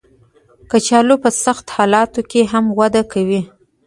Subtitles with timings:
[0.71, 3.41] کچالو په سختو حالاتو کې هم وده کوي